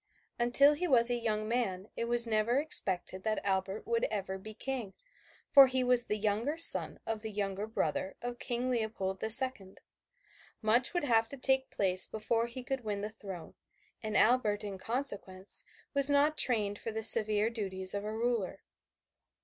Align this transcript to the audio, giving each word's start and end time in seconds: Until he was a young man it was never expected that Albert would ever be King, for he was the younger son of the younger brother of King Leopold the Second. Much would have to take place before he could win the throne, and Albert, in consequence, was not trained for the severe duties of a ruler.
Until 0.39 0.73
he 0.73 0.87
was 0.87 1.11
a 1.11 1.15
young 1.15 1.47
man 1.47 1.87
it 1.95 2.05
was 2.05 2.25
never 2.25 2.57
expected 2.57 3.21
that 3.21 3.39
Albert 3.45 3.85
would 3.85 4.05
ever 4.05 4.39
be 4.39 4.55
King, 4.55 4.95
for 5.51 5.67
he 5.67 5.83
was 5.83 6.05
the 6.05 6.17
younger 6.17 6.57
son 6.57 6.97
of 7.05 7.21
the 7.21 7.29
younger 7.29 7.67
brother 7.67 8.15
of 8.19 8.39
King 8.39 8.71
Leopold 8.71 9.19
the 9.19 9.29
Second. 9.29 9.79
Much 10.59 10.95
would 10.95 11.03
have 11.03 11.27
to 11.27 11.37
take 11.37 11.69
place 11.69 12.07
before 12.07 12.47
he 12.47 12.63
could 12.63 12.83
win 12.83 13.01
the 13.01 13.11
throne, 13.11 13.53
and 14.01 14.17
Albert, 14.17 14.63
in 14.63 14.79
consequence, 14.79 15.63
was 15.93 16.09
not 16.09 16.35
trained 16.35 16.79
for 16.79 16.91
the 16.91 17.03
severe 17.03 17.51
duties 17.51 17.93
of 17.93 18.03
a 18.03 18.11
ruler. 18.11 18.63